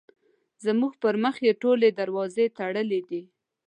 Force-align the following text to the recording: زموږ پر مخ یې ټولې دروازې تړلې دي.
زموږ 0.65 0.93
پر 1.03 1.15
مخ 1.23 1.35
یې 1.47 1.53
ټولې 1.61 1.89
دروازې 1.99 2.45
تړلې 2.57 3.01
دي. 3.09 3.21